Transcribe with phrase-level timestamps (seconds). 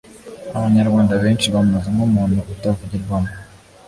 [0.57, 3.31] Abanyarwanda benshi bamuzi nk’umuntu utavugirwamo